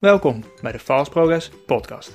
Welkom 0.00 0.44
bij 0.62 0.72
de 0.72 0.78
Fast 0.78 1.10
Progress 1.10 1.50
Podcast. 1.66 2.12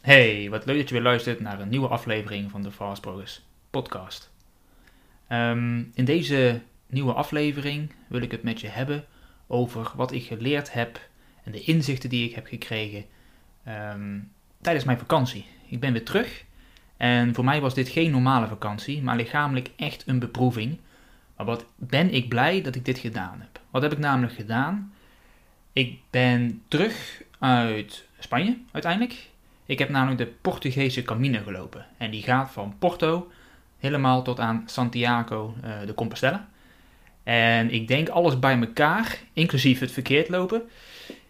Hey, 0.00 0.50
wat 0.50 0.64
leuk 0.66 0.76
dat 0.76 0.88
je 0.88 0.94
weer 0.94 1.02
luistert 1.02 1.40
naar 1.40 1.60
een 1.60 1.68
nieuwe 1.68 1.88
aflevering 1.88 2.50
van 2.50 2.62
de 2.62 2.70
Fast 2.70 3.00
Progress 3.00 3.46
Podcast. 3.70 4.30
Ehm, 5.28 5.82
in 5.94 6.04
deze 6.04 6.60
nieuwe 6.86 7.12
aflevering 7.12 7.92
wil 8.08 8.20
ik 8.20 8.30
het 8.30 8.42
met 8.42 8.60
je 8.60 8.68
hebben 8.68 9.04
over 9.46 9.92
wat 9.96 10.12
ik 10.12 10.24
geleerd 10.24 10.72
heb 10.72 11.08
en 11.44 11.52
de 11.52 11.60
inzichten 11.60 12.10
die 12.10 12.28
ik 12.28 12.34
heb 12.34 12.46
gekregen 12.46 13.04
ehm, 13.64 14.18
tijdens 14.60 14.84
mijn 14.84 14.98
vakantie. 14.98 15.46
Ik 15.68 15.80
ben 15.80 15.92
weer 15.92 16.04
terug 16.04 16.46
en 16.98 17.34
voor 17.34 17.44
mij 17.44 17.60
was 17.60 17.74
dit 17.74 17.88
geen 17.88 18.10
normale 18.10 18.46
vakantie, 18.46 19.02
maar 19.02 19.16
lichamelijk 19.16 19.70
echt 19.76 20.02
een 20.06 20.18
beproeving. 20.18 20.78
Maar 21.36 21.46
wat 21.46 21.64
ben 21.76 22.14
ik 22.14 22.28
blij 22.28 22.62
dat 22.62 22.74
ik 22.74 22.84
dit 22.84 22.98
gedaan 22.98 23.40
heb. 23.40 23.60
Wat 23.70 23.82
heb 23.82 23.92
ik 23.92 23.98
namelijk 23.98 24.32
gedaan? 24.32 24.92
Ik 25.72 25.98
ben 26.10 26.62
terug 26.68 27.22
uit 27.38 28.04
Spanje 28.18 28.58
uiteindelijk. 28.72 29.28
Ik 29.66 29.78
heb 29.78 29.88
namelijk 29.88 30.18
de 30.18 30.32
Portugese 30.40 31.02
Camino 31.02 31.40
gelopen. 31.44 31.86
En 31.96 32.10
die 32.10 32.22
gaat 32.22 32.50
van 32.50 32.74
Porto 32.78 33.30
helemaal 33.78 34.22
tot 34.22 34.40
aan 34.40 34.62
Santiago 34.66 35.54
uh, 35.64 35.86
de 35.86 35.94
Compostela. 35.94 36.48
En 37.22 37.70
ik 37.70 37.88
denk 37.88 38.08
alles 38.08 38.38
bij 38.38 38.58
elkaar, 38.58 39.18
inclusief 39.32 39.80
het 39.80 39.92
verkeerd 39.92 40.28
lopen, 40.28 40.62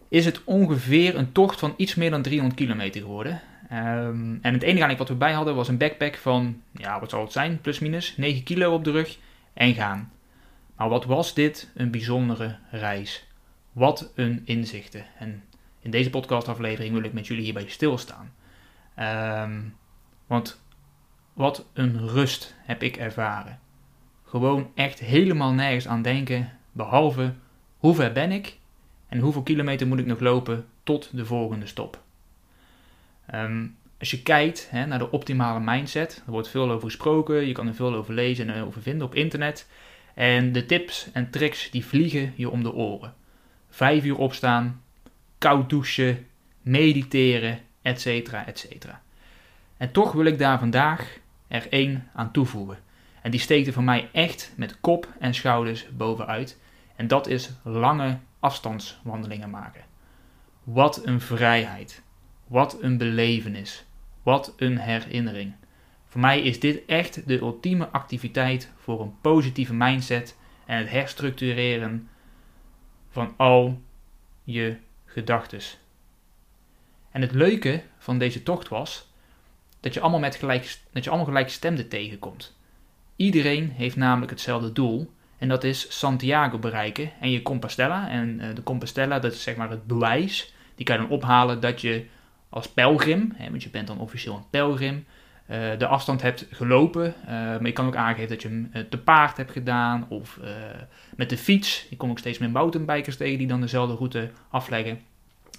is 0.08 0.24
het 0.24 0.44
ongeveer 0.44 1.16
een 1.16 1.32
tocht 1.32 1.58
van 1.58 1.74
iets 1.76 1.94
meer 1.94 2.10
dan 2.10 2.22
300 2.22 2.60
kilometer 2.60 3.00
geworden. 3.00 3.40
Um, 3.72 4.38
en 4.42 4.52
het 4.52 4.62
enige 4.62 4.96
wat 4.96 5.08
we 5.08 5.14
bij 5.14 5.32
hadden 5.32 5.54
was 5.54 5.68
een 5.68 5.78
backpack 5.78 6.16
van, 6.16 6.62
ja, 6.72 7.00
wat 7.00 7.10
zal 7.10 7.20
het 7.20 7.32
zijn, 7.32 7.60
plus 7.60 7.78
minus 7.78 8.16
9 8.16 8.42
kilo 8.42 8.74
op 8.74 8.84
de 8.84 8.90
rug 8.90 9.18
en 9.54 9.74
gaan. 9.74 10.12
Maar 10.76 10.88
wat 10.88 11.04
was 11.04 11.34
dit 11.34 11.70
een 11.74 11.90
bijzondere 11.90 12.56
reis? 12.70 13.26
Wat 13.72 14.12
een 14.14 14.42
inzichten. 14.44 15.04
En 15.18 15.44
in 15.80 15.90
deze 15.90 16.10
podcastaflevering 16.10 16.94
wil 16.94 17.02
ik 17.02 17.12
met 17.12 17.26
jullie 17.26 17.44
hierbij 17.44 17.68
stilstaan. 17.68 18.32
Um, 19.44 19.76
want 20.26 20.62
wat 21.32 21.66
een 21.72 22.08
rust 22.08 22.54
heb 22.58 22.82
ik 22.82 22.96
ervaren. 22.96 23.60
Gewoon 24.24 24.70
echt 24.74 24.98
helemaal 24.98 25.52
nergens 25.52 25.88
aan 25.88 26.02
denken, 26.02 26.52
behalve 26.72 27.34
hoe 27.78 27.94
ver 27.94 28.12
ben 28.12 28.32
ik 28.32 28.58
en 29.08 29.18
hoeveel 29.18 29.42
kilometer 29.42 29.86
moet 29.86 29.98
ik 29.98 30.06
nog 30.06 30.20
lopen 30.20 30.66
tot 30.82 31.16
de 31.16 31.26
volgende 31.26 31.66
stop. 31.66 32.06
Um, 33.34 33.76
als 33.98 34.10
je 34.10 34.22
kijkt 34.22 34.68
hè, 34.70 34.86
naar 34.86 34.98
de 34.98 35.10
optimale 35.10 35.60
mindset, 35.60 36.22
er 36.26 36.32
wordt 36.32 36.48
veel 36.48 36.70
over 36.70 36.88
gesproken, 36.88 37.46
je 37.46 37.52
kan 37.52 37.66
er 37.66 37.74
veel 37.74 37.94
over 37.94 38.14
lezen 38.14 38.50
en 38.50 38.62
over 38.62 38.82
vinden 38.82 39.06
op 39.06 39.14
internet. 39.14 39.68
En 40.14 40.52
de 40.52 40.66
tips 40.66 41.08
en 41.12 41.30
tricks 41.30 41.70
die 41.70 41.84
vliegen 41.84 42.32
je 42.36 42.50
om 42.50 42.62
de 42.62 42.72
oren. 42.72 43.14
Vijf 43.70 44.04
uur 44.04 44.16
opstaan, 44.16 44.82
koud 45.38 45.70
douchen, 45.70 46.26
mediteren, 46.62 47.58
etc. 47.82 48.06
etc. 48.06 48.86
En 49.76 49.92
toch 49.92 50.12
wil 50.12 50.24
ik 50.24 50.38
daar 50.38 50.58
vandaag 50.58 51.18
er 51.48 51.66
één 51.70 52.08
aan 52.14 52.32
toevoegen. 52.32 52.78
En 53.22 53.30
die 53.30 53.40
steekt 53.40 53.66
er 53.66 53.72
voor 53.72 53.82
mij 53.82 54.08
echt 54.12 54.52
met 54.56 54.80
kop 54.80 55.08
en 55.18 55.34
schouders 55.34 55.86
bovenuit. 55.96 56.58
En 56.96 57.08
dat 57.08 57.26
is 57.26 57.50
lange 57.62 58.18
afstandswandelingen 58.40 59.50
maken. 59.50 59.82
Wat 60.64 61.06
een 61.06 61.20
vrijheid. 61.20 62.02
Wat 62.48 62.82
een 62.82 62.98
belevenis. 62.98 63.84
Wat 64.22 64.54
een 64.56 64.78
herinnering. 64.78 65.54
Voor 66.06 66.20
mij 66.20 66.42
is 66.42 66.60
dit 66.60 66.84
echt 66.86 67.26
de 67.26 67.38
ultieme 67.38 67.88
activiteit 67.88 68.72
voor 68.76 69.00
een 69.00 69.20
positieve 69.20 69.74
mindset 69.74 70.36
en 70.66 70.78
het 70.78 70.90
herstructureren 70.90 72.08
van 73.08 73.34
al 73.36 73.82
je 74.44 74.76
gedachten. 75.04 75.60
En 77.10 77.20
het 77.20 77.32
leuke 77.32 77.82
van 77.98 78.18
deze 78.18 78.42
tocht 78.42 78.68
was 78.68 79.12
dat 79.80 79.94
je 79.94 80.00
allemaal 80.00 80.20
met 80.20 80.36
gelijk, 80.36 80.78
dat 80.92 81.04
je 81.04 81.10
allemaal 81.10 81.28
gelijkstemden 81.28 81.88
tegenkomt. 81.88 82.56
Iedereen 83.16 83.70
heeft 83.70 83.96
namelijk 83.96 84.30
hetzelfde 84.30 84.72
doel 84.72 85.10
en 85.38 85.48
dat 85.48 85.64
is 85.64 85.98
Santiago 85.98 86.58
bereiken 86.58 87.12
en 87.20 87.30
je 87.30 87.42
Compostela. 87.42 88.08
En 88.08 88.40
uh, 88.40 88.54
de 88.54 88.62
Compostela, 88.62 89.18
dat 89.18 89.32
is 89.32 89.42
zeg 89.42 89.56
maar 89.56 89.70
het 89.70 89.86
bewijs. 89.86 90.52
Die 90.74 90.86
kan 90.86 90.96
je 90.96 91.02
dan 91.02 91.10
ophalen 91.10 91.60
dat 91.60 91.80
je 91.80 92.06
als 92.48 92.68
pelgrim, 92.68 93.32
hè, 93.36 93.50
want 93.50 93.62
je 93.62 93.70
bent 93.70 93.86
dan 93.86 93.98
officieel 93.98 94.34
een 94.34 94.50
pelgrim, 94.50 95.04
uh, 95.50 95.78
de 95.78 95.86
afstand 95.86 96.22
hebt 96.22 96.46
gelopen. 96.50 97.14
Uh, 97.24 97.30
maar 97.30 97.66
je 97.66 97.72
kan 97.72 97.86
ook 97.86 97.96
aangeven 97.96 98.28
dat 98.28 98.42
je 98.42 98.48
hem 98.48 98.70
uh, 98.74 98.82
te 98.82 98.98
paard 98.98 99.36
hebt 99.36 99.50
gedaan 99.50 100.06
of 100.08 100.40
met 101.16 101.30
de 101.30 101.38
fiets. 101.38 101.86
Je 101.90 101.96
komt 101.96 102.10
ook 102.10 102.18
steeds 102.18 102.38
meer 102.38 102.50
mountainbikers 102.50 103.16
tegen 103.16 103.38
die 103.38 103.46
dan 103.46 103.60
dezelfde 103.60 103.94
route 103.94 104.30
afleggen. 104.50 105.00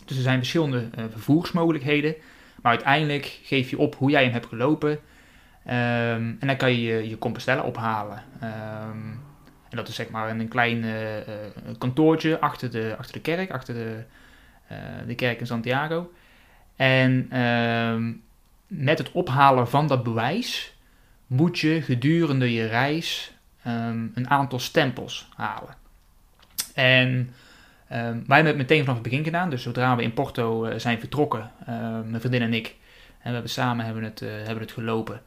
Dus 0.06 0.18
er 0.18 0.24
zijn 0.24 0.38
verschillende 0.38 0.90
vervoersmogelijkheden. 1.10 2.16
Maar 2.62 2.72
uiteindelijk 2.72 3.40
geef 3.44 3.70
je 3.70 3.78
op 3.78 3.96
hoe 3.96 4.10
jij 4.10 4.24
hem 4.24 4.32
hebt 4.32 4.46
gelopen. 4.46 4.90
Um, 4.90 5.00
en 6.40 6.48
dan 6.48 6.58
kan 6.58 6.72
je 6.72 7.10
je 7.10 7.18
Compostela 7.18 7.62
ophalen. 7.62 8.24
Um, 8.44 9.22
en 9.70 9.78
dat 9.78 9.88
is 9.88 9.96
zeg 9.96 10.10
maar 10.10 10.30
een 10.30 10.48
klein 10.48 10.86
kantoortje 11.78 12.40
achter 12.40 12.72
de, 12.72 12.96
achter 12.98 13.14
de 13.14 13.22
kerk, 13.22 13.52
achter 13.52 13.74
de, 13.74 14.04
de 15.08 15.16
kerk 15.16 15.40
in 15.40 15.48
Santiago. 15.48 16.12
En 16.80 17.30
uh, 17.34 18.14
met 18.68 18.98
het 18.98 19.12
ophalen 19.12 19.70
van 19.70 19.88
dat 19.88 20.04
bewijs 20.04 20.74
moet 21.28 21.60
je 21.60 21.82
gedurende 21.82 22.54
je 22.54 22.66
reis 22.66 23.34
um, 23.68 24.12
een 24.16 24.30
aantal 24.30 24.60
stempels 24.60 25.30
halen. 25.36 25.76
En 26.74 27.08
um, 27.08 28.24
wij 28.28 28.36
hebben 28.36 28.46
het 28.46 28.58
meteen 28.58 28.80
vanaf 28.80 28.94
het 28.94 29.04
begin 29.04 29.24
gedaan. 29.24 29.50
Dus 29.50 29.62
zodra 29.62 29.96
we 29.96 30.04
in 30.04 30.14
Porto 30.14 30.66
uh, 30.66 30.74
zijn 30.78 31.00
vertrokken, 31.00 31.52
mijn 32.06 32.20
vriendin 32.20 32.42
en 32.42 32.54
ik, 32.54 32.68
en 32.68 33.28
we 33.28 33.32
hebben 33.32 33.50
samen 33.50 33.86
hebben 33.86 34.04
het, 34.04 34.22
uh, 34.22 34.30
hebben 34.30 34.64
het 34.64 34.72
gelopen, 34.72 35.22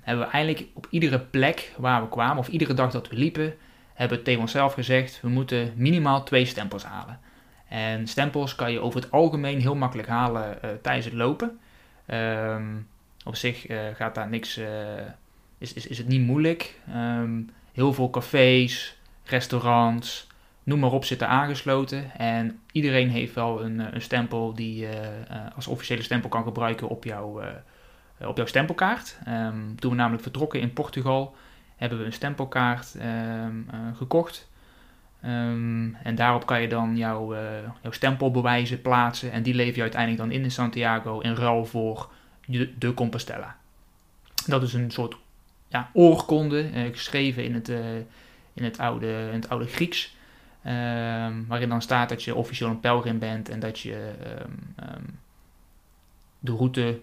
hebben 0.00 0.24
we 0.24 0.30
eigenlijk 0.30 0.66
op 0.74 0.86
iedere 0.90 1.18
plek 1.20 1.72
waar 1.76 2.02
we 2.02 2.08
kwamen, 2.08 2.38
of 2.38 2.48
iedere 2.48 2.74
dag 2.74 2.90
dat 2.90 3.08
we 3.08 3.16
liepen, 3.16 3.54
hebben 3.94 4.18
we 4.18 4.24
tegen 4.24 4.40
onszelf 4.40 4.74
gezegd, 4.74 5.20
we 5.22 5.28
moeten 5.28 5.72
minimaal 5.76 6.22
twee 6.22 6.44
stempels 6.44 6.84
halen. 6.84 7.18
En 7.68 8.06
stempels 8.06 8.54
kan 8.54 8.72
je 8.72 8.80
over 8.80 9.00
het 9.00 9.10
algemeen 9.10 9.60
heel 9.60 9.74
makkelijk 9.74 10.08
halen 10.08 10.58
uh, 10.64 10.70
tijdens 10.82 11.06
het 11.06 11.14
lopen. 11.14 11.58
Um, 12.06 12.88
op 13.24 13.36
zich 13.36 13.68
uh, 13.68 13.78
gaat 13.94 14.14
daar 14.14 14.28
niks, 14.28 14.58
uh, 14.58 14.66
is, 15.58 15.72
is, 15.72 15.86
is 15.86 15.98
het 15.98 16.08
niet 16.08 16.26
moeilijk. 16.26 16.80
Um, 16.96 17.50
heel 17.72 17.92
veel 17.92 18.10
cafés, 18.10 18.96
restaurants, 19.24 20.26
noem 20.62 20.78
maar 20.78 20.92
op, 20.92 21.04
zitten 21.04 21.28
aangesloten. 21.28 22.18
En 22.18 22.60
iedereen 22.72 23.08
heeft 23.08 23.34
wel 23.34 23.64
een, 23.64 23.94
een 23.94 24.02
stempel 24.02 24.54
die 24.54 24.76
je 24.76 25.10
als 25.54 25.66
officiële 25.66 26.02
stempel 26.02 26.28
kan 26.28 26.42
gebruiken 26.42 26.88
op, 26.88 27.04
jou, 27.04 27.44
op 28.20 28.36
jouw 28.36 28.46
stempelkaart. 28.46 29.18
Um, 29.28 29.80
toen 29.80 29.90
we 29.90 29.96
namelijk 29.96 30.22
vertrokken 30.22 30.60
in 30.60 30.72
Portugal, 30.72 31.36
hebben 31.76 31.98
we 31.98 32.04
een 32.04 32.12
stempelkaart 32.12 32.96
gekocht. 33.94 34.48
Um, 35.26 35.94
en 36.02 36.14
daarop 36.14 36.46
kan 36.46 36.60
je 36.60 36.68
dan 36.68 36.96
jouw, 36.96 37.34
uh, 37.34 37.40
jouw 37.82 37.92
stempelbewijzen 37.92 38.80
plaatsen. 38.80 39.32
En 39.32 39.42
die 39.42 39.54
lever 39.54 39.76
je 39.76 39.82
uiteindelijk 39.82 40.22
dan 40.22 40.30
in 40.30 40.42
in 40.42 40.50
Santiago 40.50 41.20
in 41.20 41.34
ruil 41.34 41.64
voor 41.64 42.10
de, 42.78 42.94
Compostela. 42.94 43.56
Dat 44.46 44.62
is 44.62 44.72
een 44.72 44.90
soort 44.90 45.16
ja, 45.68 45.90
oorkonde, 45.92 46.70
uh, 46.70 46.92
geschreven 46.92 47.44
in 47.44 47.54
het, 47.54 47.68
uh, 47.68 47.96
in, 48.52 48.64
het 48.64 48.78
oude, 48.78 49.06
in 49.06 49.40
het 49.40 49.48
oude 49.48 49.66
Grieks. 49.66 50.16
Um, 50.66 51.46
waarin 51.46 51.68
dan 51.68 51.82
staat 51.82 52.08
dat 52.08 52.22
je 52.22 52.34
officieel 52.34 52.70
een 52.70 52.80
pelgrim 52.80 53.18
bent 53.18 53.48
en 53.48 53.60
dat 53.60 53.80
je 53.80 54.12
um, 54.80 55.18
de 56.38 56.52
route 56.52 57.00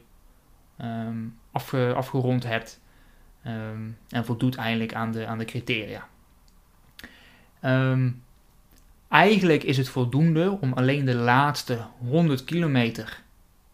afge, 1.51 1.93
afgerond 1.95 2.43
hebt. 2.43 2.79
en 4.09 4.25
voldoet 4.25 4.55
eigenlijk 4.55 4.93
aan 4.93 5.11
de, 5.11 5.25
aan 5.25 5.37
de 5.37 5.45
criteria. 5.45 6.07
Um, 7.65 8.23
eigenlijk 9.07 9.63
is 9.63 9.77
het 9.77 9.89
voldoende 9.89 10.57
om 10.61 10.73
alleen 10.73 11.05
de 11.05 11.15
laatste 11.15 11.77
100 11.97 12.43
kilometer 12.43 13.21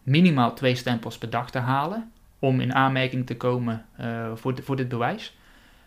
minimaal 0.08 0.54
twee 0.54 0.74
stempels 0.74 1.18
per 1.18 1.30
dag 1.30 1.50
te 1.50 1.58
halen. 1.58 2.12
Om 2.38 2.60
in 2.60 2.74
aanmerking 2.74 3.26
te 3.26 3.36
komen 3.36 3.84
uh, 4.00 4.30
voor, 4.34 4.54
voor 4.62 4.76
dit 4.76 4.88
bewijs. 4.88 5.36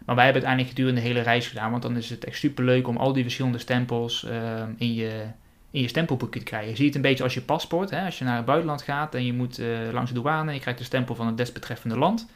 Maar 0.05 0.15
wij 0.15 0.23
hebben 0.23 0.41
het 0.41 0.51
eigenlijk 0.51 0.77
gedurende 0.77 1.01
de 1.01 1.07
hele 1.07 1.29
reis 1.29 1.47
gedaan. 1.47 1.71
Want 1.71 1.83
dan 1.83 1.97
is 1.97 2.09
het 2.09 2.25
echt 2.25 2.37
super 2.37 2.63
leuk 2.63 2.87
om 2.87 2.97
al 2.97 3.13
die 3.13 3.23
verschillende 3.23 3.57
stempels 3.57 4.23
uh, 4.23 4.61
in, 4.77 4.93
je, 4.93 5.23
in 5.71 5.81
je 5.81 5.87
stempelboekje 5.87 6.39
te 6.39 6.45
krijgen. 6.45 6.69
Je 6.69 6.75
ziet 6.75 6.85
het 6.85 6.95
een 6.95 7.01
beetje 7.01 7.23
als 7.23 7.33
je 7.33 7.41
paspoort. 7.41 7.89
Hè? 7.89 8.05
Als 8.05 8.17
je 8.17 8.25
naar 8.25 8.35
het 8.35 8.45
buitenland 8.45 8.81
gaat 8.81 9.15
en 9.15 9.25
je 9.25 9.33
moet 9.33 9.59
uh, 9.59 9.67
langs 9.91 10.11
de 10.11 10.15
douane 10.15 10.47
en 10.47 10.53
je 10.53 10.61
krijgt 10.61 10.79
de 10.79 10.85
stempel 10.85 11.15
van 11.15 11.27
het 11.27 11.37
desbetreffende 11.37 11.97
land. 11.97 12.29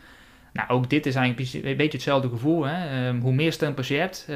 Nou, 0.54 0.70
ook 0.70 0.90
dit 0.90 1.06
is 1.06 1.16
eigenlijk 1.16 1.54
een 1.54 1.78
beetje 1.78 1.98
hetzelfde 1.98 2.30
gevoel. 2.30 2.64
Hè? 2.64 3.08
Um, 3.08 3.22
hoe 3.22 3.34
meer 3.34 3.52
stempels 3.52 3.88
je 3.88 3.96
hebt, 3.96 4.28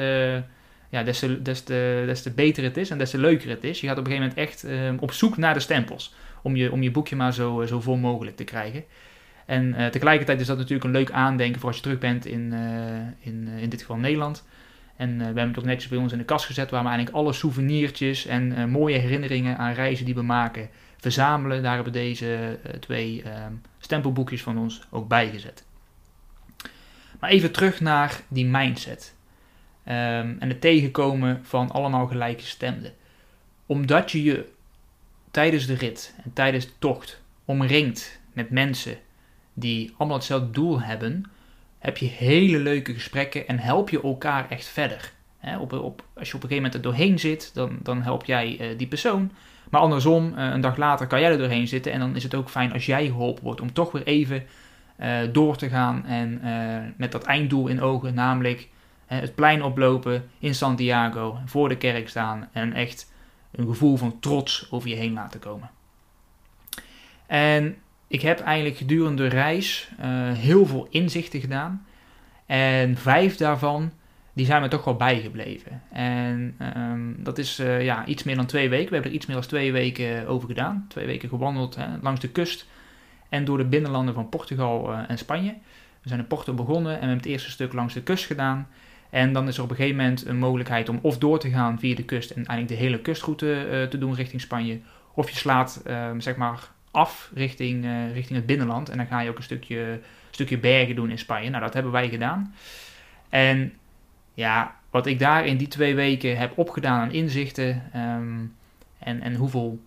ja, 0.90 1.04
des, 1.04 1.20
te, 1.20 1.42
des, 1.42 1.62
te, 1.62 2.04
des 2.06 2.22
te 2.22 2.32
beter 2.32 2.64
het 2.64 2.78
is 2.78 2.90
en 2.90 2.98
des 2.98 3.10
te 3.10 3.18
leuker 3.18 3.50
het 3.50 3.64
is. 3.64 3.82
Je 3.82 3.88
gaat 3.88 3.98
op 3.98 4.06
een 4.06 4.12
gegeven 4.12 4.34
moment 4.36 4.50
echt 4.50 4.66
uh, 4.66 5.02
op 5.02 5.12
zoek 5.12 5.38
naar 5.38 5.54
de 5.54 5.60
stempels. 5.60 6.14
Om 6.42 6.56
je, 6.56 6.72
om 6.72 6.82
je 6.82 6.92
boekje 6.92 7.16
maar 7.16 7.34
zo, 7.34 7.66
zo 7.66 7.82
vol 7.82 7.96
mogelijk 7.96 8.36
te 8.36 8.44
krijgen. 8.44 8.84
En 9.46 9.68
uh, 9.68 9.88
tegelijkertijd 9.88 10.40
is 10.40 10.48
dat 10.48 10.58
natuurlijk 10.58 10.84
een 10.84 10.92
leuk 10.92 11.12
aandenken 11.12 11.60
voor 11.60 11.70
als 11.70 11.78
je 11.78 11.84
terug 11.84 12.00
bent 12.00 12.26
in, 12.26 12.54
in, 13.20 13.48
in 13.48 13.70
dit 13.70 13.80
geval 13.80 13.98
Nederland. 13.98 14.48
En 14.96 15.18
we 15.18 15.24
hebben 15.24 15.48
het 15.48 15.60
ook 15.60 15.66
netjes 15.66 15.90
bij 15.90 15.98
ons 15.98 16.12
in 16.12 16.18
de 16.18 16.24
kast 16.24 16.46
gezet, 16.46 16.70
waar 16.70 16.84
we 16.84 16.88
eigenlijk 16.88 17.18
alle 17.18 17.34
souvenirtjes 17.34 18.26
en 18.26 18.70
mooie 18.70 18.98
herinneringen 18.98 19.58
aan 19.58 19.74
reizen 19.74 20.06
die 20.06 20.16
we 20.16 20.22
maken 20.22 20.70
verzamelen. 20.98 21.64
Daar 21.64 21.76
hebben 21.76 21.94
deze 21.94 22.60
twee 22.80 23.24
ehm, 23.24 23.54
stempelboekjes 23.80 24.42
van 24.42 24.58
ons 24.58 24.82
ook 24.90 25.08
bij 25.08 25.30
gezet. 25.30 25.66
Maar 27.20 27.30
even 27.30 27.52
terug 27.52 27.80
naar 27.80 28.22
die 28.28 28.46
mindset. 28.46 29.14
Ehm, 29.90 30.36
en 30.40 30.50
het 30.50 30.62
tegenkomen 30.62 31.40
van 31.44 31.72
allemaal 31.72 32.08
gelijke 32.08 32.44
stemden. 32.44 32.94
Omdat 33.66 34.12
je 34.12 34.24
je 34.24 34.50
tijdens 35.32 35.66
de 35.66 35.74
rit 35.74 36.16
en 36.24 36.34
tijdens 36.34 36.66
de 36.66 36.72
tocht 36.80 37.22
omringt 37.46 38.20
met 38.34 38.50
mensen 38.50 38.98
die 39.54 39.94
allemaal 39.98 40.18
hetzelfde 40.18 40.50
doel 40.50 40.82
hebben, 40.82 41.24
heb 41.80 41.98
je 41.98 42.06
hele 42.06 42.58
leuke 42.58 42.94
gesprekken 42.94 43.48
en 43.48 43.60
help 43.60 43.90
je 43.90 44.02
elkaar 44.02 44.50
echt 44.50 44.66
verder. 44.66 45.12
op, 45.60 45.74
op, 45.74 46.04
als 46.14 46.30
je 46.30 46.36
op 46.36 46.44
een 46.44 46.50
gegeven 46.50 46.56
moment 46.56 46.74
er 46.74 46.82
doorheen 46.82 47.20
zit, 47.20 47.52
dan, 47.54 47.80
dan 47.84 48.02
help 48.02 48.26
jij 48.26 48.58
uh, 48.62 48.78
die 48.78 48.88
persoon. 48.88 49.32
Maar 49.70 49.82
andersom, 49.82 50.34
uh, 50.38 50.50
een 50.52 50.62
dag 50.62 50.78
later 50.78 51.08
kan 51.08 51.20
jij 51.20 51.32
er 51.32 51.38
doorheen 51.38 51.68
zitten 51.68 51.92
en 51.92 52.00
dan 52.00 52.16
is 52.16 52.24
het 52.24 52.36
ook 52.36 52.50
fijn 52.50 52.74
als 52.74 52.86
jij 52.86 53.06
geholpen 53.06 53.44
wordt 53.44 53.62
om 53.62 53.74
toch 53.74 53.92
weer 53.92 54.06
even 54.06 54.44
uh, 55.00 55.18
door 55.32 55.58
te 55.58 55.70
gaan 55.70 56.06
en 56.06 56.42
met 56.98 57.12
dat 57.12 57.24
einddoel 57.24 57.68
in 57.68 57.82
ogen, 57.82 58.14
namelijk 58.14 58.68
het 59.18 59.36
plein 59.36 59.64
oplopen 59.64 60.30
in 60.40 60.56
Santiago, 60.56 61.38
voor 61.46 61.70
de 61.70 61.78
kerk 61.78 62.10
staan 62.10 62.50
en 62.52 62.74
echt 62.74 63.12
een 63.52 63.68
gevoel 63.68 63.98
van 63.98 64.20
trots 64.20 64.68
over 64.72 64.90
je 64.90 64.96
heen 64.96 65.14
laten 65.14 65.40
komen. 65.40 65.70
En 67.26 67.76
ik 68.08 68.22
heb 68.22 68.40
eigenlijk 68.40 68.78
gedurende 68.78 69.24
de 69.24 69.36
reis 69.36 69.90
uh, 70.00 70.06
heel 70.32 70.66
veel 70.66 70.88
inzichten 70.90 71.40
gedaan. 71.40 71.86
En 72.46 72.98
vijf 72.98 73.38
daarvan, 73.38 73.92
die 74.34 74.46
zijn 74.46 74.62
me 74.62 74.68
toch 74.68 74.84
wel 74.84 74.96
bijgebleven. 74.96 75.82
En 75.92 76.56
um, 76.78 77.16
dat 77.24 77.38
is 77.38 77.60
uh, 77.60 77.84
ja, 77.84 78.06
iets 78.06 78.24
meer 78.24 78.36
dan 78.36 78.46
twee 78.46 78.70
weken. 78.70 78.88
We 78.88 78.94
hebben 78.94 79.12
er 79.12 79.18
iets 79.18 79.26
meer 79.26 79.36
dan 79.36 79.46
twee 79.46 79.72
weken 79.72 80.28
over 80.28 80.48
gedaan. 80.48 80.86
Twee 80.88 81.06
weken 81.06 81.30
gewandeld 81.30 81.76
hè, 81.76 81.88
langs 82.02 82.20
de 82.20 82.30
kust 82.30 82.68
en 83.30 83.46
door 83.46 83.58
de 83.58 83.66
binnenlanden 83.66 84.14
van 84.14 84.30
Portugal 84.30 84.94
en 84.94 85.18
Spanje. 85.18 85.56
We 86.02 86.08
zijn 86.08 86.20
in 86.20 86.28
Porto 86.28 86.54
begonnen 86.54 86.92
en 86.92 87.00
we 87.00 87.06
hebben 87.06 87.18
het 87.18 87.26
eerste 87.26 87.50
stuk 87.50 87.74
langs 87.74 87.94
de 87.94 88.04
kust 88.04 88.26
gedaan. 88.26 88.68
En 89.10 89.34
dan 89.34 89.48
is 89.48 89.58
er 89.58 89.64
op 89.64 89.70
een 89.70 89.76
gegeven 89.76 89.98
moment 89.98 90.26
een 90.26 90.38
mogelijkheid 90.38 90.90
om 90.90 91.00
of 91.02 91.18
door 91.18 91.40
te 91.40 91.50
gaan 91.50 91.80
via 91.80 91.96
de 91.96 92.04
kust 92.04 92.30
en 92.30 92.46
eigenlijk 92.46 92.68
de 92.68 92.86
hele 92.88 93.02
kustroute 93.02 93.68
uh, 93.72 93.84
te 93.84 93.98
doen 93.98 94.16
richting 94.16 94.42
Spanje. 94.42 94.80
Of 95.14 95.30
je 95.30 95.36
slaat 95.36 95.82
uh, 95.88 96.10
zeg 96.18 96.36
maar 96.36 96.72
af 96.92 97.32
richting, 97.34 97.86
uh, 97.86 98.14
richting 98.14 98.38
het 98.38 98.48
binnenland 98.48 98.90
en 98.90 98.98
dan 98.98 99.08
ga 99.08 99.20
je 99.22 99.30
ook 99.30 99.38
een 99.38 99.44
stukje, 99.44 100.00
stukje 100.30 100.58
bergen 100.58 100.96
doen 100.96 101.10
in 101.10 101.20
Spanje. 101.20 101.50
Nou, 101.50 101.64
dat 101.64 101.74
hebben 101.74 101.92
wij 101.92 102.10
gedaan. 102.10 102.54
En 103.30 103.74
ja, 104.34 104.76
wat 104.90 105.06
ik 105.06 105.20
daar 105.20 105.46
in 105.46 105.58
die 105.58 105.68
twee 105.68 105.96
weken 105.96 106.38
heb 106.38 106.58
opgedaan 106.58 107.02
aan 107.02 107.12
inzichten 107.12 107.84
um, 107.96 108.56
en, 109.00 109.22
en 109.22 109.36
hoeveel 109.36 109.80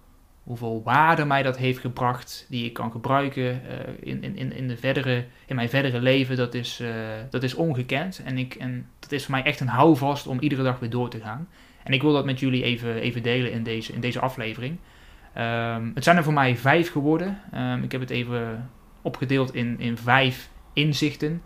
hoeveel 0.42 0.82
waarde 0.84 1.24
mij 1.24 1.42
dat 1.42 1.58
heeft 1.58 1.78
gebracht, 1.78 2.46
die 2.48 2.64
ik 2.64 2.72
kan 2.72 2.90
gebruiken 2.90 3.42
uh, 3.42 3.60
in, 4.00 4.22
in, 4.22 4.52
in, 4.52 4.68
de 4.68 4.76
verdere, 4.76 5.24
in 5.46 5.54
mijn 5.54 5.68
verdere 5.68 6.00
leven, 6.00 6.36
dat 6.36 6.54
is, 6.54 6.80
uh, 6.80 6.88
dat 7.30 7.42
is 7.42 7.54
ongekend. 7.54 8.22
En, 8.24 8.38
ik, 8.38 8.54
en 8.54 8.86
dat 8.98 9.12
is 9.12 9.24
voor 9.24 9.34
mij 9.34 9.42
echt 9.42 9.60
een 9.60 9.68
houvast 9.68 10.26
om 10.26 10.40
iedere 10.40 10.62
dag 10.62 10.78
weer 10.78 10.90
door 10.90 11.08
te 11.08 11.20
gaan. 11.20 11.48
En 11.82 11.92
ik 11.92 12.02
wil 12.02 12.12
dat 12.12 12.24
met 12.24 12.40
jullie 12.40 12.62
even, 12.62 12.94
even 12.94 13.22
delen 13.22 13.52
in 13.52 13.62
deze, 13.62 13.92
in 13.92 14.00
deze 14.00 14.20
aflevering. 14.20 14.78
Um, 15.38 15.92
het 15.94 16.04
zijn 16.04 16.16
er 16.16 16.24
voor 16.24 16.32
mij 16.32 16.56
vijf 16.56 16.90
geworden. 16.90 17.40
Um, 17.54 17.82
ik 17.82 17.92
heb 17.92 18.00
het 18.00 18.10
even 18.10 18.70
opgedeeld 19.02 19.54
in, 19.54 19.80
in 19.80 19.96
vijf 19.96 20.50
inzichten. 20.72 21.42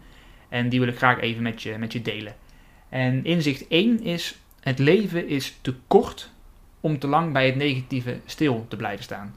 En 0.48 0.68
die 0.68 0.80
wil 0.80 0.88
ik 0.88 0.96
graag 0.96 1.20
even 1.20 1.42
met 1.42 1.62
je, 1.62 1.78
met 1.78 1.92
je 1.92 2.02
delen. 2.02 2.34
En 2.88 3.24
inzicht 3.24 3.68
1 3.68 4.02
is: 4.02 4.36
het 4.60 4.78
leven 4.78 5.28
is 5.28 5.58
te 5.60 5.74
kort 5.86 6.30
om 6.86 6.98
te 6.98 7.06
lang 7.06 7.32
bij 7.32 7.46
het 7.46 7.56
negatieve 7.56 8.20
stil 8.24 8.66
te 8.68 8.76
blijven 8.76 9.04
staan. 9.04 9.34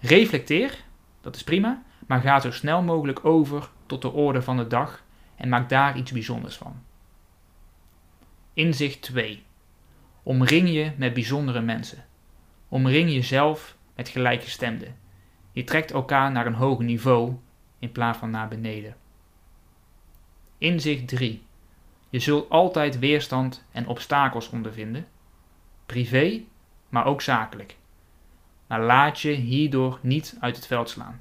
Reflecteer, 0.00 0.84
dat 1.20 1.36
is 1.36 1.44
prima, 1.44 1.82
maar 2.06 2.20
ga 2.20 2.40
zo 2.40 2.50
snel 2.50 2.82
mogelijk 2.82 3.24
over 3.24 3.68
tot 3.86 4.02
de 4.02 4.12
orde 4.12 4.42
van 4.42 4.56
de 4.56 4.66
dag 4.66 5.04
en 5.36 5.48
maak 5.48 5.68
daar 5.68 5.96
iets 5.96 6.12
bijzonders 6.12 6.56
van. 6.56 6.82
Inzicht 8.54 9.02
2. 9.02 9.42
Omring 10.22 10.68
je 10.68 10.92
met 10.96 11.14
bijzondere 11.14 11.60
mensen. 11.60 12.04
Omring 12.68 13.10
jezelf 13.10 13.76
met 13.96 14.08
gelijkgestemden. 14.08 14.96
Je 15.52 15.64
trekt 15.64 15.90
elkaar 15.90 16.32
naar 16.32 16.46
een 16.46 16.54
hoger 16.54 16.84
niveau 16.84 17.34
in 17.78 17.92
plaats 17.92 18.18
van 18.18 18.30
naar 18.30 18.48
beneden. 18.48 18.96
Inzicht 20.58 21.08
3. 21.08 21.42
Je 22.10 22.18
zult 22.18 22.50
altijd 22.50 22.98
weerstand 22.98 23.64
en 23.72 23.86
obstakels 23.86 24.50
ondervinden, 24.50 25.06
privé 25.86 26.42
maar 26.94 27.06
ook 27.06 27.22
zakelijk. 27.22 27.76
Maar 28.66 28.80
laat 28.82 29.20
je 29.20 29.30
hierdoor 29.30 29.98
niet 30.02 30.36
uit 30.40 30.56
het 30.56 30.66
veld 30.66 30.90
slaan. 30.90 31.20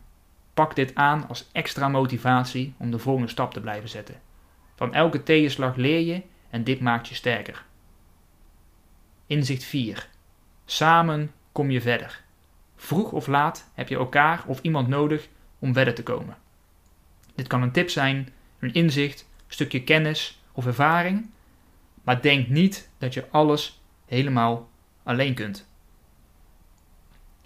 Pak 0.54 0.76
dit 0.76 0.96
aan 0.96 1.28
als 1.28 1.50
extra 1.52 1.88
motivatie 1.88 2.74
om 2.78 2.92
de 2.92 3.00
volgende 3.00 3.30
stap 3.30 3.54
te 3.54 3.62
blijven 3.62 3.90
zetten. 3.90 4.22
Van 4.76 4.94
elke 4.94 5.24
tegenslag 5.24 5.76
leer 5.76 6.00
je 6.00 6.22
en 6.50 6.64
dit 6.64 6.80
maakt 6.80 7.08
je 7.08 7.16
sterker. 7.16 7.66
Inzicht 9.28 9.64
4. 9.64 10.10
Samen 10.66 11.32
kom 11.52 11.72
je 11.72 11.82
verder. 11.82 12.24
Vroeg 12.76 13.12
of 13.12 13.28
laat 13.28 13.70
heb 13.74 13.88
je 13.88 13.98
elkaar 13.98 14.44
of 14.46 14.62
iemand 14.62 14.88
nodig 14.88 15.28
om 15.60 15.74
verder 15.74 15.94
te 15.94 16.04
komen. 16.04 16.38
Dit 17.36 17.48
kan 17.48 17.62
een 17.62 17.72
tip 17.72 17.90
zijn, 17.90 18.30
een 18.60 18.74
inzicht, 18.74 19.22
een 19.22 19.54
stukje 19.54 19.84
kennis 19.84 20.42
of 20.52 20.66
ervaring, 20.66 21.30
maar 22.04 22.22
denk 22.22 22.48
niet 22.48 22.90
dat 22.98 23.14
je 23.14 23.30
alles 23.30 23.82
helemaal 24.06 24.72
alleen 25.04 25.34
kunt. 25.34 25.68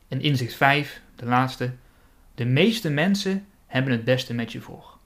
En 0.07 0.21
inzicht 0.21 0.53
5, 0.53 1.01
de 1.15 1.25
laatste. 1.25 1.73
De 2.35 2.45
meeste 2.45 2.89
mensen 2.89 3.47
hebben 3.65 3.91
het 3.91 4.03
beste 4.03 4.33
met 4.33 4.51
je 4.51 4.61
voor. 4.61 4.97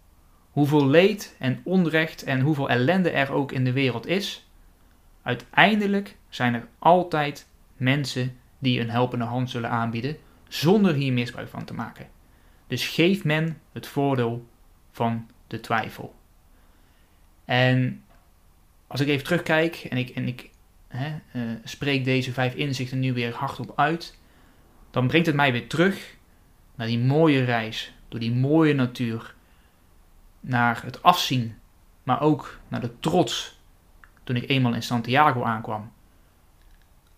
Hoeveel 0.51 0.87
leed 0.87 1.35
en 1.39 1.61
onrecht 1.63 2.23
en 2.23 2.39
hoeveel 2.39 2.69
ellende 2.69 3.09
er 3.09 3.31
ook 3.31 3.51
in 3.51 3.63
de 3.63 3.71
wereld 3.71 4.07
is, 4.07 4.47
uiteindelijk 5.21 6.17
zijn 6.29 6.53
er 6.53 6.67
altijd 6.79 7.47
mensen 7.77 8.37
die 8.59 8.79
een 8.79 8.89
helpende 8.89 9.25
hand 9.25 9.49
zullen 9.49 9.69
aanbieden 9.69 10.17
zonder 10.47 10.93
hier 10.93 11.13
misbruik 11.13 11.49
van 11.49 11.65
te 11.65 11.73
maken. 11.73 12.07
Dus 12.67 12.87
geef 12.87 13.23
men 13.23 13.61
het 13.71 13.87
voordeel 13.87 14.47
van 14.91 15.29
de 15.47 15.59
twijfel. 15.59 16.15
En 17.45 18.03
als 18.87 18.99
ik 18.99 19.07
even 19.07 19.23
terugkijk 19.23 19.75
en 19.75 19.97
ik, 19.97 20.09
en 20.09 20.27
ik 20.27 20.49
uh, 20.93 21.41
spreek 21.63 22.05
deze 22.05 22.31
vijf 22.31 22.53
inzichten 22.53 22.99
nu 22.99 23.13
weer 23.13 23.33
hardop 23.33 23.73
uit, 23.75 24.17
dan 24.91 25.07
brengt 25.07 25.27
het 25.27 25.35
mij 25.35 25.51
weer 25.51 25.67
terug 25.67 26.15
naar 26.75 26.87
die 26.87 26.99
mooie 26.99 27.43
reis, 27.43 27.93
door 28.07 28.19
die 28.19 28.31
mooie 28.31 28.73
natuur, 28.73 29.33
naar 30.39 30.81
het 30.83 31.03
afzien, 31.03 31.55
maar 32.03 32.21
ook 32.21 32.59
naar 32.67 32.81
de 32.81 32.99
trots 32.99 33.59
toen 34.23 34.35
ik 34.35 34.49
eenmaal 34.49 34.73
in 34.73 34.83
Santiago 34.83 35.43
aankwam. 35.43 35.91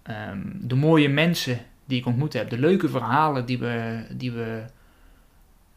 Um, 0.10 0.60
de 0.62 0.76
mooie 0.76 1.10
mensen 1.10 1.60
die 1.86 2.00
ik 2.00 2.06
ontmoet 2.06 2.34
heb, 2.34 2.50
de 2.50 2.60
leuke 2.60 2.90
verhalen 2.90 3.46
die 3.46 3.60
we, 3.60 4.06
die 4.12 4.32
we, 4.32 4.64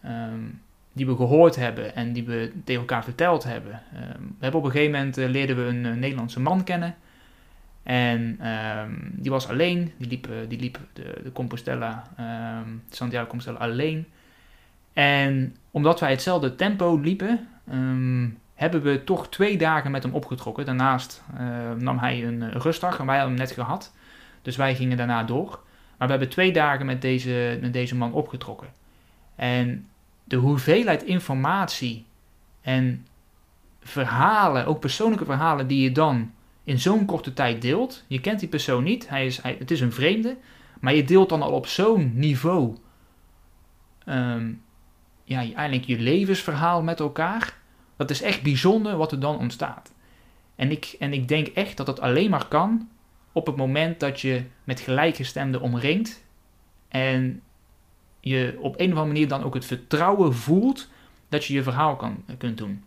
um, 0.04 0.60
die 0.92 1.06
we 1.06 1.16
gehoord 1.16 1.56
hebben 1.56 1.94
en 1.94 2.12
die 2.12 2.24
we 2.24 2.52
tegen 2.64 2.80
elkaar 2.80 3.04
verteld 3.04 3.44
hebben. 3.44 3.82
Um, 3.94 4.34
we 4.38 4.42
hebben 4.42 4.60
op 4.60 4.66
een 4.66 4.72
gegeven 4.72 4.92
moment 4.92 5.18
uh, 5.18 5.28
leerden 5.28 5.56
we 5.56 5.62
een 5.62 5.84
uh, 5.84 5.92
Nederlandse 5.94 6.40
man 6.40 6.64
kennen 6.64 6.96
en 7.86 8.48
um, 8.48 9.10
die 9.12 9.30
was 9.30 9.48
alleen, 9.48 9.92
die 9.96 10.08
liep, 10.08 10.28
die 10.48 10.60
liep 10.60 10.78
de, 10.92 11.20
de 11.22 11.32
Compostela, 11.32 12.02
um, 12.64 12.82
Santiago 12.90 13.26
Compostela 13.26 13.58
alleen. 13.58 14.06
En 14.92 15.56
omdat 15.70 16.00
wij 16.00 16.10
hetzelfde 16.10 16.54
tempo 16.54 16.96
liepen, 16.96 17.48
um, 17.72 18.38
hebben 18.54 18.82
we 18.82 19.04
toch 19.04 19.28
twee 19.28 19.58
dagen 19.58 19.90
met 19.90 20.02
hem 20.02 20.12
opgetrokken. 20.12 20.64
Daarnaast 20.64 21.22
nam 21.78 21.98
hij 21.98 22.24
een 22.24 22.52
rustdag 22.52 22.98
en 22.98 23.06
wij 23.06 23.18
hadden 23.18 23.36
hem 23.36 23.46
net 23.46 23.54
gehad. 23.54 23.94
Dus 24.42 24.56
wij 24.56 24.74
gingen 24.74 24.96
daarna 24.96 25.24
door. 25.24 25.48
Maar 25.96 26.08
we 26.08 26.14
hebben 26.14 26.28
twee 26.28 26.52
dagen 26.52 26.86
met 26.86 27.02
deze, 27.02 27.58
met 27.60 27.72
deze 27.72 27.96
man 27.96 28.12
opgetrokken. 28.12 28.68
En 29.34 29.88
de 30.24 30.36
hoeveelheid 30.36 31.02
informatie 31.02 32.04
en 32.60 33.06
verhalen, 33.82 34.66
ook 34.66 34.80
persoonlijke 34.80 35.24
verhalen 35.24 35.66
die 35.66 35.82
je 35.82 35.92
dan 35.92 36.32
in 36.66 36.78
zo'n 36.78 37.04
korte 37.04 37.32
tijd 37.32 37.62
deelt. 37.62 38.04
Je 38.06 38.20
kent 38.20 38.40
die 38.40 38.48
persoon 38.48 38.84
niet, 38.84 39.08
hij 39.08 39.26
is, 39.26 39.42
hij, 39.42 39.56
het 39.58 39.70
is 39.70 39.80
een 39.80 39.92
vreemde, 39.92 40.36
maar 40.80 40.94
je 40.94 41.04
deelt 41.04 41.28
dan 41.28 41.42
al 41.42 41.52
op 41.52 41.66
zo'n 41.66 42.12
niveau 42.14 42.76
um, 44.06 44.62
ja, 45.24 45.38
eigenlijk 45.38 45.84
je 45.84 45.98
levensverhaal 45.98 46.82
met 46.82 47.00
elkaar. 47.00 47.56
Dat 47.96 48.10
is 48.10 48.22
echt 48.22 48.42
bijzonder 48.42 48.96
wat 48.96 49.12
er 49.12 49.20
dan 49.20 49.38
ontstaat. 49.38 49.92
En 50.54 50.70
ik, 50.70 50.96
en 50.98 51.12
ik 51.12 51.28
denk 51.28 51.46
echt 51.46 51.76
dat 51.76 51.86
het 51.86 52.00
alleen 52.00 52.30
maar 52.30 52.48
kan 52.48 52.88
op 53.32 53.46
het 53.46 53.56
moment 53.56 54.00
dat 54.00 54.20
je 54.20 54.42
met 54.64 54.80
gelijkgestemden 54.80 55.60
omringt 55.60 56.24
en 56.88 57.42
je 58.20 58.56
op 58.60 58.74
een 58.80 58.92
of 58.92 58.98
andere 58.98 59.06
manier 59.06 59.28
dan 59.28 59.42
ook 59.42 59.54
het 59.54 59.64
vertrouwen 59.64 60.34
voelt 60.34 60.88
dat 61.28 61.44
je 61.44 61.54
je 61.54 61.62
verhaal 61.62 61.96
kan, 61.96 62.24
kunt 62.38 62.58
doen. 62.58 62.84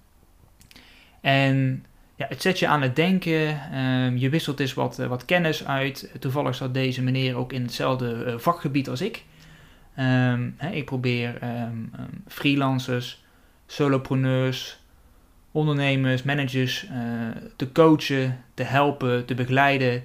En 1.21 1.85
ja, 2.19 2.25
het 2.29 2.41
zet 2.41 2.59
je 2.59 2.67
aan 2.67 2.81
het 2.81 2.95
denken. 2.95 3.71
Ehm, 3.71 4.17
je 4.17 4.29
wisselt 4.29 4.59
eens 4.59 4.73
wat, 4.73 4.97
wat 4.97 5.25
kennis 5.25 5.65
uit. 5.65 6.11
Toevallig 6.19 6.55
zat 6.55 6.73
deze 6.73 7.01
meneer 7.01 7.35
ook 7.35 7.53
in 7.53 7.61
hetzelfde 7.61 8.39
vakgebied 8.39 8.89
als 8.89 9.01
ik. 9.01 9.23
Ehm, 9.95 10.49
ik 10.71 10.85
probeer 10.85 11.39
freelancers, 12.27 13.23
solopreneurs, 13.65 14.79
ondernemers, 15.51 16.23
managers 16.23 16.85
uh, 16.85 16.91
te 17.55 17.71
coachen, 17.71 18.43
te 18.53 18.63
helpen, 18.63 19.25
te 19.25 19.35
begeleiden 19.35 20.03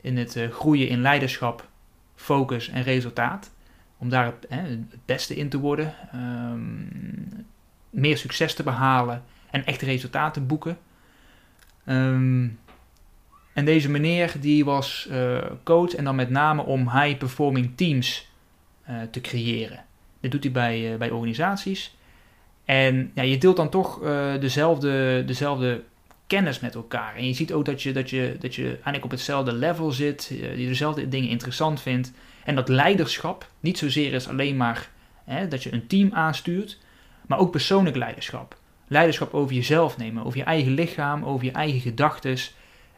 in 0.00 0.16
het 0.16 0.38
groeien 0.50 0.88
in 0.88 1.00
leiderschap, 1.00 1.68
focus 2.14 2.68
en 2.68 2.82
resultaat. 2.82 3.50
Om 3.98 4.08
daar 4.08 4.24
het, 4.24 4.46
het 4.48 5.04
beste 5.04 5.36
in 5.36 5.48
te 5.48 5.58
worden, 5.58 5.94
meer 7.90 8.18
succes 8.18 8.54
te 8.54 8.62
behalen 8.62 9.22
en 9.50 9.64
echt 9.64 9.82
resultaten 9.82 10.42
te 10.42 10.48
boeken. 10.48 10.78
Um, 11.86 12.58
en 13.52 13.64
deze 13.64 13.90
meneer 13.90 14.34
die 14.40 14.64
was 14.64 15.08
uh, 15.10 15.38
coach 15.62 15.94
en 15.94 16.04
dan 16.04 16.14
met 16.14 16.30
name 16.30 16.62
om 16.62 16.90
high 16.90 17.18
performing 17.18 17.70
teams 17.76 18.32
te 19.10 19.20
creëren. 19.20 19.84
Dit 20.20 20.30
doet 20.30 20.42
hij 20.42 20.52
bij, 20.52 20.96
bij 20.98 21.10
organisaties. 21.10 21.96
En 22.64 23.10
ja, 23.14 23.22
je 23.22 23.38
deelt 23.38 23.56
dan 23.56 23.68
toch 23.68 24.00
dezelfde, 24.40 25.22
dezelfde 25.26 25.82
kennis 26.26 26.60
met 26.60 26.74
elkaar. 26.74 27.16
En 27.16 27.26
je 27.26 27.34
ziet 27.34 27.52
ook 27.52 27.64
dat 27.64 27.82
je, 27.82 27.92
dat 27.92 28.10
je, 28.10 28.36
dat 28.40 28.54
je 28.54 28.66
eigenlijk 28.66 29.04
op 29.04 29.10
hetzelfde 29.10 29.52
level 29.52 29.90
zit, 29.90 30.26
je 30.38 30.66
dezelfde 30.66 31.08
dingen 31.08 31.28
interessant 31.28 31.80
vindt. 31.80 32.12
En 32.44 32.54
dat 32.54 32.68
leiderschap 32.68 33.50
niet 33.60 33.78
zozeer 33.78 34.12
is 34.12 34.28
alleen 34.28 34.56
maar 34.56 34.90
hè, 35.24 35.48
dat 35.48 35.62
je 35.62 35.72
een 35.72 35.86
team 35.86 36.12
aanstuurt, 36.12 36.78
maar 37.26 37.38
ook 37.38 37.50
persoonlijk 37.50 37.96
leiderschap. 37.96 38.58
Leiderschap 38.86 39.34
over 39.34 39.54
jezelf 39.54 39.96
nemen, 39.96 40.24
over 40.24 40.38
je 40.38 40.44
eigen 40.44 40.72
lichaam, 40.72 41.24
over 41.24 41.44
je 41.44 41.52
eigen 41.52 41.80
gedachten. 41.80 42.36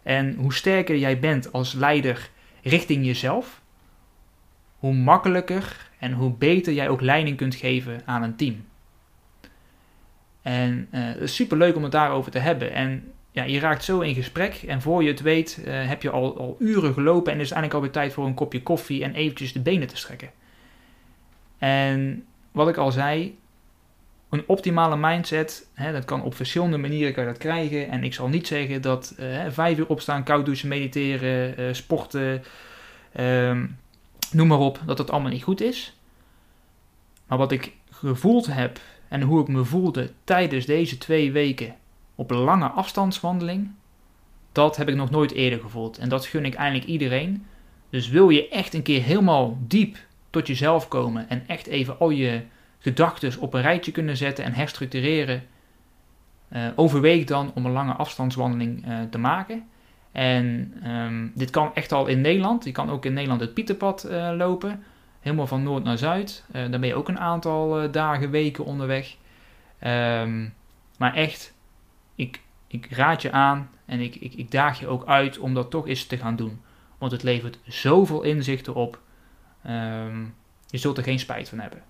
En 0.02 0.34
hoe 0.34 0.54
sterker 0.54 0.96
jij 0.96 1.18
bent 1.18 1.52
als 1.52 1.72
leider 1.72 2.30
richting 2.62 3.06
jezelf, 3.06 3.62
hoe 4.78 4.94
makkelijker 4.94 5.90
en 5.98 6.12
hoe 6.12 6.30
beter 6.30 6.72
jij 6.72 6.88
ook 6.88 7.00
leiding 7.00 7.36
kunt 7.36 7.54
geven 7.54 8.02
aan 8.04 8.22
een 8.22 8.36
team. 8.36 8.64
En 10.42 10.88
uh, 10.92 11.04
het 11.04 11.20
is 11.20 11.34
super 11.34 11.56
leuk 11.56 11.76
om 11.76 11.82
het 11.82 11.92
daarover 11.92 12.30
te 12.30 12.38
hebben. 12.38 12.72
En 12.72 13.12
ja, 13.30 13.44
je 13.44 13.58
raakt 13.58 13.84
zo 13.84 14.00
in 14.00 14.14
gesprek 14.14 14.54
en 14.54 14.82
voor 14.82 15.02
je 15.02 15.08
het 15.08 15.20
weet 15.20 15.62
uh, 15.66 15.88
heb 15.88 16.02
je 16.02 16.10
al, 16.10 16.38
al 16.38 16.56
uren 16.58 16.92
gelopen 16.92 17.32
en 17.32 17.40
is 17.40 17.50
eigenlijk 17.50 17.74
alweer 17.74 17.90
tijd 17.90 18.12
voor 18.12 18.26
een 18.26 18.34
kopje 18.34 18.62
koffie 18.62 19.04
en 19.04 19.14
eventjes 19.14 19.52
de 19.52 19.60
benen 19.60 19.88
te 19.88 19.96
strekken. 19.96 20.30
En 21.58 22.24
wat 22.52 22.68
ik 22.68 22.76
al 22.76 22.92
zei, 22.92 23.38
een 24.38 24.44
optimale 24.46 24.96
mindset, 24.96 25.68
hè, 25.74 25.92
dat 25.92 26.04
kan 26.04 26.22
op 26.22 26.34
verschillende 26.34 26.76
manieren 26.78 27.12
kan 27.12 27.24
je 27.24 27.30
dat 27.30 27.38
krijgen. 27.38 27.90
En 27.90 28.04
ik 28.04 28.14
zal 28.14 28.28
niet 28.28 28.46
zeggen 28.46 28.82
dat 28.82 29.14
uh, 29.20 29.44
vijf 29.48 29.78
uur 29.78 29.88
opstaan, 29.88 30.24
koud 30.24 30.44
douchen, 30.44 30.68
mediteren, 30.68 31.76
sporten, 31.76 32.42
um, 33.20 33.78
noem 34.32 34.46
maar 34.46 34.58
op, 34.58 34.80
dat 34.86 34.96
dat 34.96 35.10
allemaal 35.10 35.30
niet 35.30 35.42
goed 35.42 35.60
is. 35.60 35.96
Maar 37.26 37.38
wat 37.38 37.52
ik 37.52 37.72
gevoeld 37.90 38.46
heb 38.46 38.80
en 39.08 39.22
hoe 39.22 39.40
ik 39.40 39.48
me 39.48 39.64
voelde 39.64 40.10
tijdens 40.24 40.66
deze 40.66 40.98
twee 40.98 41.32
weken 41.32 41.74
op 42.14 42.30
lange 42.30 42.68
afstandswandeling, 42.68 43.70
dat 44.52 44.76
heb 44.76 44.88
ik 44.88 44.94
nog 44.94 45.10
nooit 45.10 45.32
eerder 45.32 45.60
gevoeld. 45.60 45.98
En 45.98 46.08
dat 46.08 46.26
gun 46.26 46.44
ik 46.44 46.54
eigenlijk 46.54 46.88
iedereen. 46.88 47.46
Dus 47.90 48.08
wil 48.08 48.28
je 48.28 48.48
echt 48.48 48.74
een 48.74 48.82
keer 48.82 49.02
helemaal 49.02 49.58
diep 49.60 49.96
tot 50.30 50.46
jezelf 50.46 50.88
komen 50.88 51.28
en 51.28 51.44
echt 51.46 51.66
even 51.66 51.98
al 51.98 52.10
je 52.10 52.40
gedachten 52.86 53.40
op 53.40 53.54
een 53.54 53.62
rijtje 53.62 53.92
kunnen 53.92 54.16
zetten 54.16 54.44
en 54.44 54.52
herstructureren, 54.52 55.42
uh, 56.52 56.66
overweeg 56.76 57.24
dan 57.24 57.52
om 57.54 57.66
een 57.66 57.72
lange 57.72 57.92
afstandswandeling 57.92 58.88
uh, 58.88 58.98
te 59.10 59.18
maken. 59.18 59.68
En 60.12 60.74
um, 60.90 61.32
dit 61.34 61.50
kan 61.50 61.74
echt 61.74 61.92
al 61.92 62.06
in 62.06 62.20
Nederland. 62.20 62.64
Je 62.64 62.72
kan 62.72 62.90
ook 62.90 63.04
in 63.04 63.12
Nederland 63.12 63.40
het 63.40 63.54
Pieterpad 63.54 64.06
uh, 64.10 64.32
lopen 64.36 64.82
helemaal 65.20 65.46
van 65.46 65.62
noord 65.62 65.84
naar 65.84 65.98
zuid. 65.98 66.44
Dan 66.52 66.70
ben 66.70 66.86
je 66.86 66.94
ook 66.94 67.08
een 67.08 67.18
aantal 67.18 67.90
dagen, 67.90 68.30
weken 68.30 68.64
onderweg. 68.64 69.16
Um, 69.84 70.54
maar 70.98 71.14
echt, 71.14 71.54
ik, 72.14 72.40
ik 72.66 72.86
raad 72.90 73.22
je 73.22 73.32
aan 73.32 73.70
en 73.84 74.00
ik, 74.00 74.14
ik, 74.16 74.34
ik 74.34 74.50
daag 74.50 74.80
je 74.80 74.86
ook 74.86 75.06
uit 75.06 75.38
om 75.38 75.54
dat 75.54 75.70
toch 75.70 75.88
eens 75.88 76.06
te 76.06 76.16
gaan 76.16 76.36
doen. 76.36 76.60
Want 76.98 77.12
het 77.12 77.22
levert 77.22 77.58
zoveel 77.64 78.22
inzichten 78.22 78.74
op. 78.74 79.00
Um, 79.66 80.34
je 80.66 80.78
zult 80.78 80.98
er 80.98 81.04
geen 81.04 81.18
spijt 81.18 81.48
van 81.48 81.58
hebben. 81.58 81.82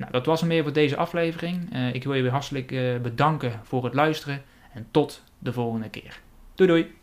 Nou, 0.00 0.12
dat 0.12 0.26
was 0.26 0.40
hem 0.40 0.48
weer 0.48 0.62
voor 0.62 0.72
deze 0.72 0.96
aflevering. 0.96 1.74
Uh, 1.74 1.94
ik 1.94 2.04
wil 2.04 2.14
je 2.14 2.22
weer 2.22 2.30
hartelijk 2.30 2.68
bedanken 3.02 3.60
voor 3.62 3.84
het 3.84 3.94
luisteren. 3.94 4.42
En 4.72 4.86
tot 4.90 5.22
de 5.38 5.52
volgende 5.52 5.88
keer. 5.88 6.20
Doei 6.54 6.70
doei! 6.70 6.99